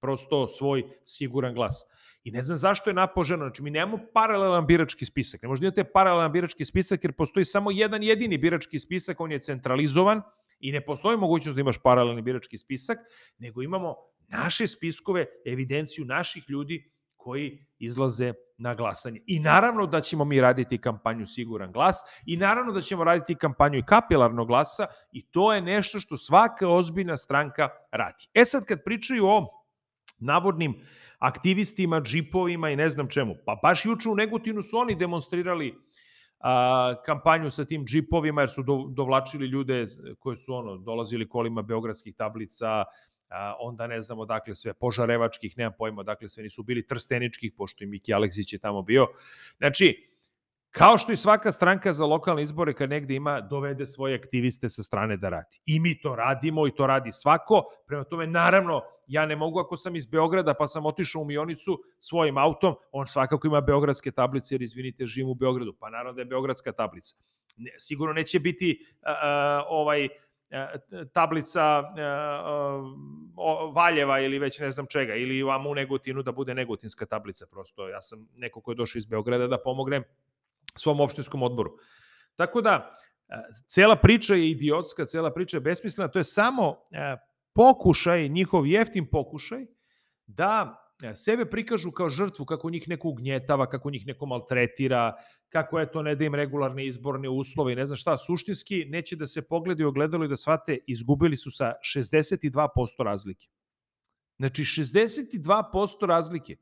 prosto 0.00 0.48
svoj 0.48 0.84
siguran 1.04 1.54
glas. 1.54 1.84
I 2.24 2.30
ne 2.30 2.42
znam 2.42 2.58
zašto 2.58 2.90
je 2.90 2.94
napoženo, 2.94 3.44
znači 3.44 3.62
mi 3.62 3.70
nemamo 3.70 3.98
paralelan 4.14 4.66
birački 4.66 5.04
spisak, 5.04 5.42
ne 5.42 5.48
možda 5.48 5.66
imate 5.66 5.84
paralelan 5.84 6.32
birački 6.32 6.64
spisak 6.64 7.04
jer 7.04 7.12
postoji 7.12 7.44
samo 7.44 7.70
jedan 7.70 8.02
jedini 8.02 8.38
birački 8.38 8.78
spisak, 8.78 9.20
on 9.20 9.32
je 9.32 9.40
centralizovan 9.40 10.22
i 10.60 10.72
ne 10.72 10.84
postoji 10.84 11.16
mogućnost 11.16 11.56
da 11.56 11.60
imaš 11.60 11.78
paralelni 11.82 12.22
birački 12.22 12.58
spisak, 12.58 12.98
nego 13.38 13.62
imamo 13.62 13.94
naše 14.28 14.66
spiskove, 14.66 15.26
evidenciju 15.46 16.04
naših 16.04 16.44
ljudi 16.48 16.92
koji 17.16 17.66
izlaze 17.78 18.32
na 18.58 18.74
glasanje. 18.74 19.20
I 19.26 19.40
naravno 19.40 19.86
da 19.86 20.00
ćemo 20.00 20.24
mi 20.24 20.40
raditi 20.40 20.78
kampanju 20.78 21.26
Siguran 21.26 21.72
glas 21.72 22.02
i 22.26 22.36
naravno 22.36 22.72
da 22.72 22.80
ćemo 22.80 23.04
raditi 23.04 23.34
kampanju 23.34 23.78
i 23.78 23.84
kapilarnog 23.86 24.46
glasa 24.46 24.86
i 25.12 25.26
to 25.30 25.52
je 25.54 25.62
nešto 25.62 26.00
što 26.00 26.16
svaka 26.16 26.68
ozbiljna 26.68 27.16
stranka 27.16 27.68
radi. 27.92 28.28
E 28.34 28.44
sad 28.44 28.64
kad 28.64 28.84
pričaju 28.84 29.26
o 29.26 29.46
navodnim 30.18 30.74
aktivistima, 31.18 32.00
džipovima 32.00 32.70
i 32.70 32.76
ne 32.76 32.88
znam 32.88 33.08
čemu, 33.08 33.34
pa 33.46 33.58
baš 33.62 33.84
juče 33.84 34.08
u 34.08 34.14
Negotinu 34.14 34.62
su 34.62 34.78
oni 34.78 34.94
demonstrirali 34.94 35.74
a, 36.40 36.94
kampanju 37.04 37.50
sa 37.50 37.64
tim 37.64 37.86
džipovima 37.86 38.42
jer 38.42 38.50
su 38.50 38.62
do, 38.62 38.86
dovlačili 38.88 39.46
ljude 39.46 39.86
koji 40.18 40.36
su 40.36 40.54
ono 40.54 40.76
dolazili 40.76 41.28
kolima 41.28 41.62
beogradskih 41.62 42.14
tablica, 42.14 42.84
a, 43.28 43.54
onda 43.60 43.86
ne 43.86 44.00
znamo 44.00 44.24
dakle 44.24 44.54
sve 44.54 44.74
požarevačkih, 44.74 45.58
nemam 45.58 45.72
pojma, 45.78 46.02
dakle 46.02 46.28
sve 46.28 46.42
nisu 46.42 46.62
bili 46.62 46.86
trsteničkih, 46.86 47.52
pošto 47.56 47.84
i 47.84 47.86
Miki 47.86 48.14
Aleksić 48.14 48.52
je 48.52 48.58
tamo 48.58 48.82
bio. 48.82 49.06
Znači, 49.58 50.09
Kao 50.70 50.98
što 50.98 51.12
i 51.12 51.16
svaka 51.16 51.52
stranka 51.52 51.92
za 51.92 52.04
lokalne 52.06 52.42
izbore 52.42 52.74
kad 52.74 52.90
negde 52.90 53.14
ima, 53.14 53.40
dovede 53.40 53.86
svoje 53.86 54.14
aktiviste 54.14 54.68
sa 54.68 54.82
strane 54.82 55.16
da 55.16 55.28
radi. 55.28 55.60
I 55.66 55.80
mi 55.80 56.00
to 56.00 56.16
radimo 56.16 56.66
i 56.66 56.74
to 56.74 56.86
radi 56.86 57.12
svako. 57.12 57.64
Prema 57.86 58.04
tome, 58.04 58.26
naravno, 58.26 58.82
ja 59.06 59.26
ne 59.26 59.36
mogu 59.36 59.58
ako 59.58 59.76
sam 59.76 59.96
iz 59.96 60.06
Beograda 60.06 60.54
pa 60.54 60.66
sam 60.66 60.86
otišao 60.86 61.22
u 61.22 61.24
Mionicu 61.24 61.78
svojim 61.98 62.38
autom, 62.38 62.74
on 62.92 63.06
svakako 63.06 63.46
ima 63.46 63.60
beogradske 63.60 64.10
tablice 64.10 64.54
jer 64.54 64.62
izvinite, 64.62 65.06
živim 65.06 65.30
u 65.30 65.34
Beogradu. 65.34 65.76
Pa 65.80 65.90
naravno 65.90 66.12
da 66.12 66.20
je 66.20 66.24
beogradska 66.24 66.72
tablica. 66.72 67.16
Ne, 67.56 67.70
sigurno 67.78 68.12
neće 68.12 68.38
biti 68.38 68.78
uh, 69.02 69.08
ovaj 69.68 70.08
tablica 71.12 71.82
uh, 71.82 73.74
Valjeva 73.74 74.20
ili 74.20 74.38
već 74.38 74.58
ne 74.58 74.70
znam 74.70 74.86
čega, 74.86 75.14
ili 75.14 75.42
vam 75.42 75.66
u 75.66 75.74
Negotinu 75.74 76.22
da 76.22 76.32
bude 76.32 76.54
negotinska 76.54 77.06
tablica. 77.06 77.46
Prosto 77.50 77.88
ja 77.88 78.02
sam 78.02 78.28
neko 78.36 78.60
ko 78.60 78.70
je 78.70 78.74
došao 78.74 78.98
iz 78.98 79.06
Beograda 79.06 79.46
da 79.46 79.58
pomognem 79.58 80.04
svom 80.76 81.00
opštinskom 81.00 81.42
odboru. 81.42 81.70
Tako 82.36 82.60
da, 82.60 82.96
cela 83.66 83.96
priča 83.96 84.34
je 84.34 84.50
idiotska, 84.50 85.04
cela 85.04 85.32
priča 85.32 85.56
je 85.56 85.60
besmislena, 85.60 86.10
to 86.10 86.18
je 86.18 86.24
samo 86.24 86.76
pokušaj, 87.54 88.28
njihov 88.28 88.66
jeftin 88.66 89.06
pokušaj, 89.10 89.66
da 90.26 90.76
sebe 91.14 91.44
prikažu 91.50 91.90
kao 91.90 92.10
žrtvu, 92.10 92.44
kako 92.44 92.70
njih 92.70 92.88
neko 92.88 93.08
ugnjetava, 93.08 93.66
kako 93.66 93.90
njih 93.90 94.06
neko 94.06 94.26
maltretira, 94.26 95.14
kako 95.48 95.78
je 95.78 95.90
to 95.92 96.02
ne 96.02 96.14
da 96.14 96.24
im 96.24 96.34
regularne 96.34 96.86
izborne 96.86 97.28
uslove 97.28 97.72
i 97.72 97.76
ne 97.76 97.86
znam 97.86 97.96
šta, 97.96 98.18
suštinski 98.18 98.84
neće 98.88 99.16
da 99.16 99.26
se 99.26 99.42
pogledaju 99.42 99.88
ogledalo 99.88 100.24
i 100.24 100.28
da 100.28 100.36
shvate, 100.36 100.78
izgubili 100.86 101.36
su 101.36 101.50
sa 101.50 101.72
62% 101.96 103.04
razlike. 103.04 103.48
Znači, 104.38 104.64
62% 104.64 106.06
razlike. 106.06 106.56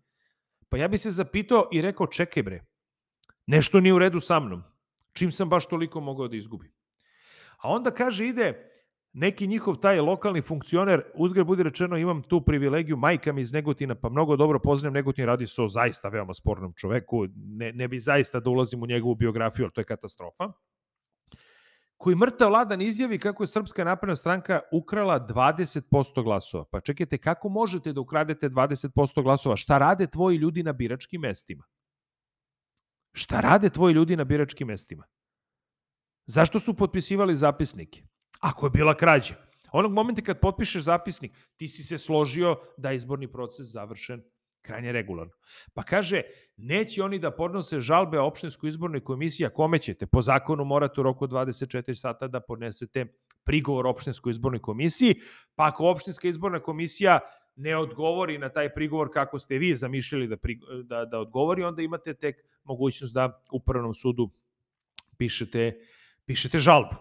Pa 0.68 0.76
ja 0.76 0.88
bi 0.88 0.98
se 0.98 1.10
zapitao 1.10 1.68
i 1.72 1.80
rekao, 1.80 2.06
čekaj 2.06 2.42
bre, 2.42 2.64
nešto 3.48 3.80
nije 3.80 3.94
u 3.94 3.98
redu 3.98 4.20
sa 4.20 4.40
mnom. 4.40 4.62
Čim 5.12 5.32
sam 5.32 5.48
baš 5.48 5.66
toliko 5.66 6.00
mogao 6.00 6.28
da 6.28 6.36
izgubim. 6.36 6.72
A 7.58 7.70
onda 7.70 7.90
kaže, 7.90 8.26
ide 8.26 8.70
neki 9.12 9.46
njihov 9.46 9.76
taj 9.76 10.00
lokalni 10.00 10.42
funkcioner, 10.42 11.02
uzgred 11.14 11.46
budi 11.46 11.62
rečeno, 11.62 11.96
imam 11.96 12.22
tu 12.22 12.40
privilegiju, 12.40 12.96
majka 12.96 13.32
mi 13.32 13.40
iz 13.40 13.52
Negotina, 13.52 13.94
pa 13.94 14.08
mnogo 14.08 14.36
dobro 14.36 14.58
poznajem 14.58 14.94
Negotin, 14.94 15.26
radi 15.26 15.46
se 15.46 15.62
o 15.62 15.68
zaista 15.68 16.08
veoma 16.08 16.34
spornom 16.34 16.72
čoveku, 16.76 17.26
ne, 17.34 17.72
ne 17.72 17.88
bi 17.88 18.00
zaista 18.00 18.40
da 18.40 18.50
ulazim 18.50 18.82
u 18.82 18.86
njegovu 18.86 19.14
biografiju, 19.14 19.64
ali 19.64 19.72
to 19.72 19.80
je 19.80 19.84
katastrofa 19.84 20.52
koji 21.98 22.16
mrtav 22.16 22.52
ladan 22.52 22.82
izjavi 22.82 23.18
kako 23.18 23.42
je 23.42 23.46
Srpska 23.46 23.84
napredna 23.84 24.16
stranka 24.16 24.60
ukrala 24.72 25.26
20% 25.28 26.22
glasova. 26.22 26.64
Pa 26.64 26.80
čekajte, 26.80 27.18
kako 27.18 27.48
možete 27.48 27.92
da 27.92 28.00
ukradete 28.00 28.48
20% 28.48 29.22
glasova? 29.22 29.56
Šta 29.56 29.78
rade 29.78 30.06
tvoji 30.06 30.36
ljudi 30.36 30.62
na 30.62 30.72
biračkim 30.72 31.20
mestima? 31.20 31.64
Šta 33.12 33.40
rade 33.40 33.70
tvoji 33.70 33.94
ljudi 33.94 34.16
na 34.16 34.24
biračkim 34.24 34.68
mestima? 34.68 35.04
Zašto 36.26 36.60
su 36.60 36.74
potpisivali 36.74 37.34
zapisnike? 37.34 38.02
Ako 38.40 38.66
je 38.66 38.70
bila 38.70 38.96
krađa. 38.96 39.34
Onog 39.72 39.92
momenta 39.92 40.22
kad 40.22 40.40
potpišeš 40.40 40.82
zapisnik, 40.82 41.32
ti 41.56 41.68
si 41.68 41.82
se 41.82 41.98
složio 41.98 42.56
da 42.76 42.90
je 42.90 42.96
izborni 42.96 43.32
proces 43.32 43.66
završen 43.66 44.22
krajnje 44.62 44.92
regularno. 44.92 45.32
Pa 45.74 45.82
kaže, 45.82 46.22
neće 46.56 47.02
oni 47.02 47.18
da 47.18 47.30
podnose 47.30 47.80
žalbe 47.80 48.18
opštinskoj 48.20 48.68
izbornoj 48.68 49.04
komisiji, 49.04 49.46
a 49.46 49.50
kome 49.50 49.78
ćete? 49.78 50.06
Po 50.06 50.22
zakonu 50.22 50.64
morate 50.64 51.00
u 51.00 51.04
roku 51.04 51.26
24 51.26 51.94
sata 51.94 52.28
da 52.28 52.40
podnesete 52.40 53.06
prigovor 53.44 53.86
opštinskoj 53.86 54.30
izbornoj 54.30 54.60
komisiji, 54.62 55.14
pa 55.54 55.66
ako 55.66 55.90
opštinska 55.90 56.28
izborna 56.28 56.60
komisija 56.60 57.20
ne 57.58 57.76
odgovori 57.76 58.38
na 58.38 58.48
taj 58.48 58.74
prigovor 58.74 59.12
kako 59.12 59.38
ste 59.38 59.58
vi 59.58 59.76
zamišljali 59.76 60.26
da, 60.26 60.36
da, 60.82 61.04
da 61.04 61.18
odgovori, 61.18 61.62
onda 61.62 61.82
imate 61.82 62.14
tek 62.14 62.36
mogućnost 62.64 63.14
da 63.14 63.40
upravnom 63.52 63.94
sudu 63.94 64.30
pišete, 65.18 65.80
pišete 66.26 66.58
žalbu 66.58 66.96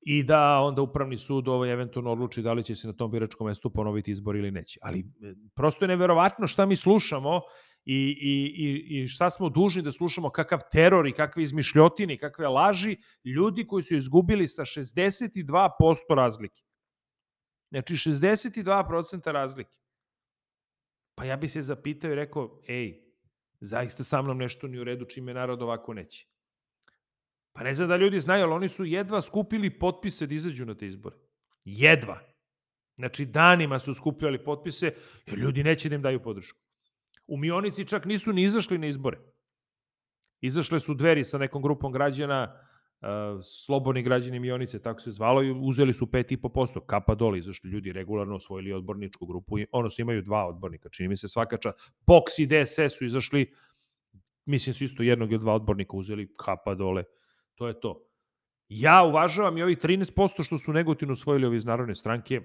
i 0.00 0.22
da 0.22 0.60
onda 0.60 0.82
upravni 0.82 1.16
sud 1.16 1.48
ovaj 1.48 1.72
eventualno 1.72 2.12
odluči 2.12 2.42
da 2.42 2.52
li 2.52 2.64
će 2.64 2.74
se 2.74 2.86
na 2.86 2.92
tom 2.92 3.10
biračkom 3.10 3.46
mestu 3.46 3.70
ponoviti 3.70 4.10
izbor 4.10 4.36
ili 4.36 4.50
neće. 4.50 4.80
Ali 4.82 5.00
e, 5.00 5.34
prosto 5.54 5.84
je 5.84 5.88
neverovatno 5.88 6.46
šta 6.46 6.66
mi 6.66 6.76
slušamo 6.76 7.40
i, 7.84 7.94
i, 8.20 8.34
i, 8.64 9.02
i 9.02 9.08
šta 9.08 9.30
smo 9.30 9.48
dužni 9.48 9.82
da 9.82 9.92
slušamo, 9.92 10.30
kakav 10.30 10.60
teror 10.72 11.06
i 11.06 11.12
kakve 11.12 11.42
izmišljotine 11.42 12.14
i 12.14 12.18
kakve 12.18 12.48
laži 12.48 12.96
ljudi 13.24 13.66
koji 13.66 13.82
su 13.82 13.96
izgubili 13.96 14.48
sa 14.48 14.62
62% 14.62 16.14
razlike. 16.16 16.62
Znači 17.70 17.94
62% 17.94 19.32
razlike. 19.32 19.78
Pa 21.14 21.24
ja 21.24 21.36
bi 21.36 21.48
se 21.48 21.62
zapitao 21.62 22.10
i 22.10 22.14
rekao, 22.14 22.60
ej, 22.68 23.02
zaista 23.60 24.04
sa 24.04 24.22
mnom 24.22 24.38
nešto 24.38 24.68
ni 24.68 24.78
u 24.78 24.84
redu 24.84 25.04
čime 25.04 25.34
narod 25.34 25.62
ovako 25.62 25.94
neće. 25.94 26.26
Pa 27.52 27.62
ne 27.62 27.74
znam 27.74 27.88
da 27.88 27.96
ljudi 27.96 28.20
znaju, 28.20 28.44
ali 28.44 28.52
oni 28.52 28.68
su 28.68 28.84
jedva 28.84 29.20
skupili 29.20 29.78
potpise 29.78 30.26
da 30.26 30.34
izađu 30.34 30.66
na 30.66 30.74
te 30.74 30.86
izbore. 30.86 31.16
Jedva. 31.64 32.20
Znači, 32.96 33.24
danima 33.24 33.78
su 33.78 33.94
skupljali 33.94 34.44
potpise, 34.44 34.94
jer 35.26 35.38
ljudi 35.38 35.64
neće 35.64 35.88
da 35.88 35.94
im 35.94 36.02
daju 36.02 36.22
podršku. 36.22 36.58
U 37.26 37.36
Mionici 37.36 37.84
čak 37.84 38.04
nisu 38.04 38.32
ni 38.32 38.42
izašli 38.42 38.78
na 38.78 38.86
izbore. 38.86 39.18
Izašle 40.40 40.80
su 40.80 40.94
dveri 40.94 41.24
sa 41.24 41.38
nekom 41.38 41.62
grupom 41.62 41.92
građana, 41.92 42.60
slobodni 43.42 44.02
građani 44.02 44.38
Mionice, 44.38 44.82
tako 44.82 45.00
se 45.00 45.10
zvalo, 45.10 45.42
i 45.42 45.50
uzeli 45.50 45.92
su 45.92 46.06
5,5%, 46.06 46.80
kapa 46.86 47.14
dole, 47.14 47.38
izašli 47.38 47.70
ljudi 47.70 47.92
regularno 47.92 48.34
osvojili 48.36 48.72
odborničku 48.72 49.26
grupu, 49.26 49.56
ono 49.72 49.90
su 49.90 50.02
imaju 50.02 50.22
dva 50.22 50.46
odbornika, 50.46 50.88
čini 50.88 51.08
mi 51.08 51.16
se 51.16 51.28
svaka 51.28 51.56
ča, 51.56 51.72
POX 52.06 52.38
i 52.38 52.46
DSS 52.46 52.98
su 52.98 53.04
izašli, 53.04 53.52
mislim 54.44 54.74
su 54.74 54.84
isto 54.84 55.02
jednog 55.02 55.32
ili 55.32 55.40
dva 55.40 55.54
odbornika 55.54 55.96
uzeli, 55.96 56.32
kapa 56.36 56.74
dole, 56.74 57.04
to 57.54 57.68
je 57.68 57.80
to. 57.80 58.02
Ja 58.68 59.02
uvažavam 59.02 59.58
i 59.58 59.62
ovih 59.62 59.78
13% 59.78 60.44
što 60.44 60.58
su 60.58 60.72
Negotinu 60.72 61.12
osvojili 61.12 61.46
ovi 61.46 61.56
iz 61.56 61.64
Narodne 61.64 61.94
stranke, 61.94 62.40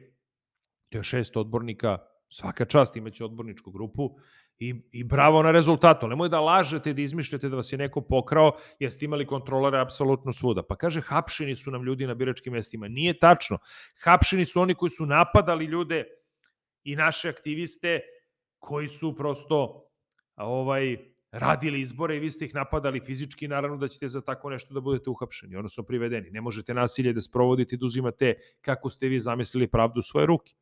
to 0.90 0.98
je 0.98 1.04
šest 1.04 1.38
odbornika, 1.38 1.98
svaka 2.30 2.66
čast 2.66 2.96
imaće 2.96 3.26
odborničku 3.26 3.72
grupu, 3.72 4.16
I, 4.62 4.76
I 4.92 5.04
bravo 5.04 5.42
na 5.44 5.52
rezultatu. 5.52 6.08
Nemoj 6.08 6.30
da 6.30 6.40
lažete, 6.40 6.94
da 6.94 7.02
izmišljate 7.02 7.50
da 7.50 7.56
vas 7.56 7.72
je 7.74 7.78
neko 7.78 8.02
pokrao, 8.02 8.52
jer 8.80 8.92
ste 8.92 9.06
imali 9.06 9.26
kontrolere 9.26 9.80
apsolutno 9.80 10.34
svuda. 10.34 10.64
Pa 10.64 10.76
kaže, 10.76 11.02
hapšeni 11.02 11.56
su 11.56 11.72
nam 11.72 11.84
ljudi 11.84 12.08
na 12.08 12.14
biračkim 12.14 12.54
mestima. 12.54 12.88
Nije 12.88 13.20
tačno. 13.20 13.58
Hapšeni 14.04 14.46
su 14.46 14.62
oni 14.62 14.76
koji 14.76 14.90
su 14.90 15.06
napadali 15.06 15.66
ljude 15.66 16.04
i 16.84 16.96
naše 16.96 17.30
aktiviste 17.30 18.00
koji 18.60 18.88
su 18.88 19.16
prosto 19.16 19.88
ovaj 20.36 20.98
radili 21.32 21.82
izbore 21.82 22.18
i 22.18 22.20
vi 22.20 22.32
ste 22.32 22.46
ih 22.46 22.56
napadali 22.56 23.02
fizički, 23.06 23.48
naravno 23.48 23.78
da 23.78 23.88
ćete 23.88 24.08
za 24.08 24.22
tako 24.22 24.50
nešto 24.50 24.74
da 24.74 24.82
budete 24.82 25.10
uhapšeni, 25.10 25.56
odnosno 25.56 25.84
privedeni. 25.84 26.30
Ne 26.30 26.42
možete 26.42 26.74
nasilje 26.74 27.14
da 27.14 27.22
sprovodite 27.22 27.76
i 27.76 27.80
da 27.80 27.86
uzimate 27.86 28.34
kako 28.62 28.90
ste 28.90 29.08
vi 29.08 29.20
zamislili 29.20 29.68
pravdu 29.68 30.00
u 30.00 30.04
svoje 30.04 30.26
ruke. 30.26 30.54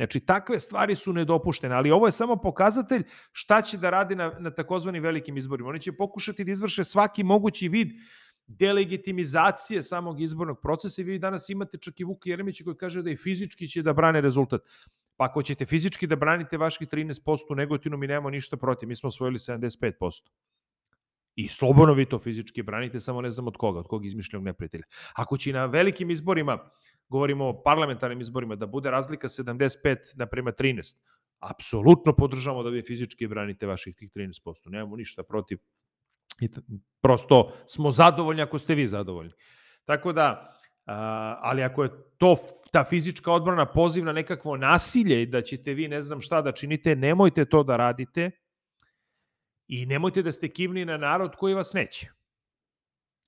Znači, 0.00 0.20
takve 0.20 0.58
stvari 0.58 0.94
su 0.94 1.12
nedopuštene, 1.12 1.74
ali 1.74 1.90
ovo 1.90 2.06
je 2.06 2.12
samo 2.12 2.36
pokazatelj 2.36 3.02
šta 3.32 3.62
će 3.62 3.78
da 3.78 3.90
radi 3.90 4.14
na, 4.16 4.32
na 4.38 4.50
takozvani 4.50 5.00
velikim 5.00 5.36
izborima. 5.36 5.68
Oni 5.68 5.80
će 5.80 5.92
pokušati 5.92 6.44
da 6.44 6.52
izvrše 6.52 6.84
svaki 6.84 7.22
mogući 7.22 7.68
vid 7.68 7.88
delegitimizacije 8.46 9.82
samog 9.82 10.20
izbornog 10.20 10.60
procesa 10.62 11.02
i 11.02 11.04
vi 11.04 11.18
danas 11.18 11.48
imate 11.48 11.78
čak 11.78 12.00
i 12.00 12.04
Vuka 12.04 12.30
Jeremića 12.30 12.64
koji 12.64 12.76
kaže 12.76 13.02
da 13.02 13.10
i 13.10 13.16
fizički 13.16 13.68
će 13.68 13.82
da 13.82 13.92
brane 13.92 14.20
rezultat. 14.20 14.60
Pa 15.16 15.24
ako 15.24 15.42
ćete 15.42 15.66
fizički 15.66 16.06
da 16.06 16.16
branite 16.16 16.56
vaših 16.56 16.88
13% 16.88 17.52
u 17.52 17.54
Negotinu, 17.54 17.96
mi 17.96 18.06
nemamo 18.06 18.30
ništa 18.30 18.56
protiv. 18.56 18.88
Mi 18.88 18.96
smo 18.96 19.08
osvojili 19.08 19.38
75%. 19.38 19.92
I 21.34 21.48
slobodno 21.48 21.94
vi 21.94 22.06
to 22.06 22.18
fizički 22.18 22.62
branite, 22.62 23.00
samo 23.00 23.20
ne 23.20 23.30
znam 23.30 23.46
od 23.46 23.56
koga, 23.56 23.78
od 23.78 23.86
kog 23.86 24.06
izmišljenog 24.06 24.44
neprijatelja. 24.44 24.84
Ako 25.14 25.36
će 25.36 25.52
na 25.52 25.66
velikim 25.66 26.10
izborima, 26.10 26.58
govorimo 27.10 27.48
o 27.48 27.62
parlamentarnim 27.62 28.20
izborima, 28.20 28.56
da 28.56 28.66
bude 28.66 28.90
razlika 28.90 29.28
75 29.28 29.96
naprema 30.14 30.52
13, 30.52 31.02
apsolutno 31.38 32.16
podržamo 32.16 32.62
da 32.62 32.70
vi 32.70 32.82
fizički 32.82 33.26
branite 33.26 33.66
vaših 33.66 33.94
tih 33.94 34.10
13%. 34.10 34.70
Nemamo 34.70 34.96
ništa 34.96 35.22
protiv. 35.22 35.58
Prosto 37.00 37.52
smo 37.66 37.90
zadovoljni 37.90 38.42
ako 38.42 38.58
ste 38.58 38.74
vi 38.74 38.86
zadovoljni. 38.86 39.32
Tako 39.84 40.12
da, 40.12 40.54
ali 41.40 41.62
ako 41.62 41.82
je 41.82 41.90
to 42.18 42.36
ta 42.72 42.84
fizička 42.84 43.32
odbrana 43.32 43.66
poziv 43.66 44.04
na 44.04 44.12
nekakvo 44.12 44.56
nasilje 44.56 45.22
i 45.22 45.26
da 45.26 45.42
ćete 45.42 45.74
vi 45.74 45.88
ne 45.88 46.00
znam 46.00 46.20
šta 46.20 46.42
da 46.42 46.52
činite, 46.52 46.96
nemojte 46.96 47.44
to 47.44 47.62
da 47.62 47.76
radite 47.76 48.30
i 49.68 49.86
nemojte 49.86 50.22
da 50.22 50.32
ste 50.32 50.48
kivni 50.48 50.84
na 50.84 50.96
narod 50.96 51.36
koji 51.36 51.54
vas 51.54 51.72
neće. 51.72 52.10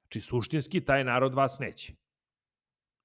Znači, 0.03 0.21
suštinski 0.21 0.81
taj 0.81 1.05
narod 1.05 1.35
vas 1.35 1.59
neće. 1.59 1.93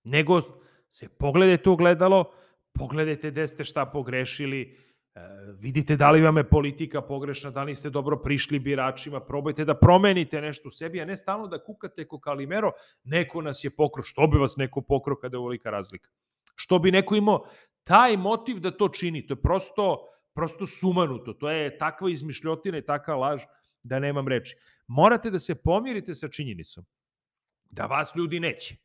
Nego 0.04 0.42
se 0.90 1.10
pogledajte 1.10 1.70
u 1.70 1.76
gledalo, 1.76 2.32
pogledajte 2.74 3.32
gde 3.32 3.48
ste 3.48 3.64
šta 3.64 3.86
pogrešili, 3.86 4.88
E, 5.18 5.54
vidite 5.60 5.96
da 5.96 6.12
li 6.12 6.22
vam 6.22 6.38
je 6.38 6.50
politika 6.50 7.02
pogrešna, 7.02 7.52
da 7.52 7.64
li 7.64 7.76
ste 7.76 7.90
dobro 7.90 8.18
prišli 8.18 8.60
biračima, 8.60 9.20
probajte 9.20 9.66
da 9.66 9.74
promenite 9.78 10.42
nešto 10.42 10.68
u 10.68 10.72
sebi, 10.72 11.02
a 11.02 11.06
ne 11.06 11.18
stalno 11.18 11.48
da 11.48 11.64
kukate 11.64 12.06
ko 12.08 12.20
Kalimero, 12.20 12.72
neko 13.04 13.42
nas 13.42 13.64
je 13.64 13.70
pokro, 13.70 14.04
što 14.04 14.28
bi 14.28 14.38
vas 14.38 14.58
neko 14.58 14.82
pokro 14.82 15.16
kada 15.16 15.36
je 15.36 15.40
ovolika 15.40 15.70
razlika? 15.70 16.10
Što 16.56 16.80
bi 16.80 16.92
neko 16.92 17.16
imao 17.16 17.48
taj 17.84 18.18
motiv 18.18 18.60
da 18.60 18.72
to 18.72 18.90
čini, 18.90 19.28
to 19.28 19.34
je 19.34 19.42
prosto, 19.42 20.06
prosto 20.34 20.66
sumanuto, 20.66 21.34
to 21.34 21.50
je 21.50 21.78
takva 21.78 22.10
izmišljotina 22.10 22.78
i 22.78 22.86
takva 22.86 23.16
laž 23.16 23.42
da 23.84 24.00
nemam 24.00 24.28
reči. 24.28 24.56
Morate 24.88 25.30
da 25.30 25.40
se 25.40 25.56
pomirite 25.56 26.16
sa 26.16 26.28
činjenicom 26.28 26.86
da 27.70 27.86
vas 27.86 28.16
ljudi 28.16 28.40
neće 28.40 28.76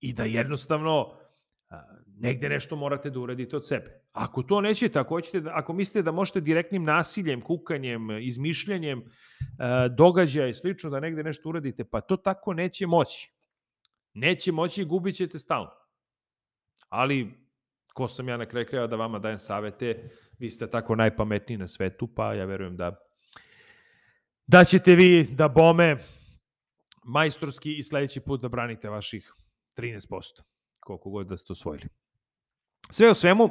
i 0.00 0.12
da 0.12 0.24
jednostavno 0.24 1.18
negde 2.20 2.48
nešto 2.48 2.76
morate 2.76 3.10
da 3.10 3.20
uradite 3.20 3.56
od 3.56 3.66
sebe. 3.66 4.00
Ako 4.12 4.42
to 4.42 4.60
nećete, 4.60 4.98
ako, 4.98 5.14
hoćete, 5.14 5.40
da, 5.40 5.50
ako 5.54 5.72
mislite 5.72 6.02
da 6.02 6.12
možete 6.12 6.40
direktnim 6.40 6.84
nasiljem, 6.84 7.40
kukanjem, 7.40 8.10
izmišljanjem 8.20 9.02
događaja 9.96 10.48
i 10.48 10.54
slično 10.54 10.90
da 10.90 11.00
negde 11.00 11.22
nešto 11.22 11.48
uradite, 11.48 11.84
pa 11.84 12.00
to 12.00 12.16
tako 12.16 12.52
neće 12.52 12.86
moći. 12.86 13.32
Neće 14.14 14.52
moći 14.52 14.82
i 14.82 14.84
gubit 14.84 15.16
ćete 15.16 15.38
stalno. 15.38 15.70
Ali, 16.88 17.48
ko 17.94 18.08
sam 18.08 18.28
ja 18.28 18.36
na 18.36 18.46
kraju 18.46 18.66
kreva 18.66 18.86
da 18.86 18.96
vama 18.96 19.18
dajem 19.18 19.38
savete, 19.38 20.08
vi 20.38 20.50
ste 20.50 20.70
tako 20.70 20.96
najpametniji 20.96 21.58
na 21.58 21.66
svetu, 21.66 22.14
pa 22.14 22.34
ja 22.34 22.44
verujem 22.44 22.76
da 22.76 23.08
da 24.46 24.64
ćete 24.64 24.94
vi 24.94 25.24
da 25.30 25.48
bome 25.48 26.04
majstorski 27.04 27.78
i 27.78 27.82
sledeći 27.82 28.20
put 28.20 28.40
da 28.40 28.48
branite 28.48 28.88
vaših 28.88 29.34
13% 29.78 30.42
koliko 30.80 31.10
god 31.10 31.26
da 31.26 31.36
ste 31.36 31.52
osvojili. 31.52 31.88
Sve 32.90 33.10
o 33.10 33.14
svemu, 33.14 33.50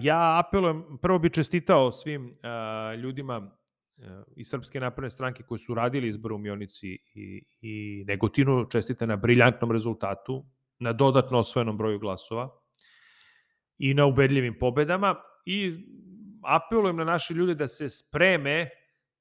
ja 0.00 0.38
apelujem, 0.38 0.98
prvo 1.02 1.18
bi 1.18 1.30
čestitao 1.30 1.92
svim 1.92 2.34
ljudima 3.02 3.50
iz 4.36 4.48
Srpske 4.48 4.80
napredne 4.80 5.10
stranke 5.10 5.42
koji 5.42 5.58
su 5.58 5.74
radili 5.74 6.08
izbor 6.08 6.32
u 6.32 6.38
Mionici 6.38 6.98
i, 7.14 7.44
i 7.60 8.04
Negotinu, 8.06 8.66
čestite 8.70 9.06
na 9.06 9.16
briljantnom 9.16 9.72
rezultatu, 9.72 10.44
na 10.78 10.92
dodatno 10.92 11.38
osvojenom 11.38 11.78
broju 11.78 11.98
glasova 11.98 12.48
i 13.78 13.94
na 13.94 14.06
ubedljivim 14.06 14.58
pobedama 14.58 15.14
i 15.46 15.72
apelujem 16.42 16.96
na 16.96 17.04
naše 17.04 17.34
ljude 17.34 17.54
da 17.54 17.68
se 17.68 17.88
spreme 17.88 18.68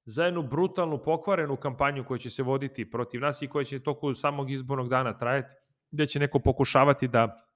za 0.05 0.25
jednu 0.25 0.43
brutalnu 0.43 1.03
pokvarenu 1.03 1.55
kampanju 1.55 2.05
koja 2.05 2.17
će 2.17 2.29
se 2.29 2.43
voditi 2.43 2.91
protiv 2.91 3.21
nas 3.21 3.41
i 3.41 3.47
koja 3.47 3.63
će 3.63 3.79
toku 3.79 4.15
samog 4.15 4.51
izbornog 4.51 4.89
dana 4.89 5.17
trajati 5.17 5.55
gde 5.91 6.07
će 6.07 6.19
neko 6.19 6.39
pokušavati 6.39 7.07
da 7.07 7.47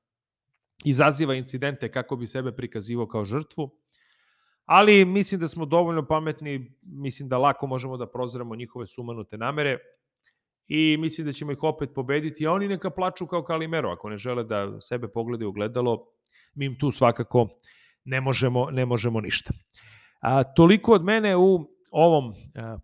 izaziva 0.86 1.36
incidente 1.36 1.92
kako 1.92 2.16
bi 2.16 2.28
sebe 2.28 2.52
prikazivao 2.52 3.08
kao 3.08 3.26
žrtvu. 3.26 3.70
Ali 4.66 5.06
mislim 5.06 5.42
da 5.42 5.48
smo 5.48 5.66
dovoljno 5.66 6.08
pametni, 6.08 6.78
mislim 6.82 7.30
da 7.30 7.38
lako 7.38 7.68
možemo 7.68 7.98
da 7.98 8.12
prozremo 8.12 8.56
njihove 8.56 8.88
sumanute 8.88 9.38
namere 9.38 9.78
i 10.68 10.98
mislim 10.98 11.28
da 11.28 11.34
ćemo 11.34 11.52
ih 11.52 11.64
opet 11.64 11.90
pobediti, 11.96 12.48
a 12.48 12.52
oni 12.52 12.68
neka 12.68 12.90
plaču 12.90 13.28
kao 13.28 13.44
Kalimero, 13.44 13.90
ako 13.90 14.10
ne 14.10 14.18
žele 14.18 14.44
da 14.44 14.82
sebe 14.82 15.08
pogledaju 15.08 15.50
u 15.50 15.52
gledalo, 15.52 16.08
mi 16.56 16.66
im 16.66 16.78
tu 16.80 16.92
svakako 16.92 17.48
ne 18.06 18.22
možemo, 18.22 18.70
ne 18.72 18.86
možemo 18.86 19.22
ništa. 19.22 19.54
A, 20.22 20.44
toliko 20.44 20.94
od 20.94 21.04
mene 21.04 21.36
u 21.36 21.68
ovom 21.92 22.34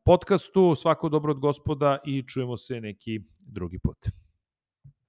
podcastu, 0.05 0.75
svako 0.75 1.09
dobro 1.09 1.31
od 1.31 1.39
gospoda 1.39 1.97
i 2.05 2.23
čujemo 2.27 2.57
se 2.57 2.81
neki 2.81 3.19
drugi 3.39 3.79
put. 3.79 3.97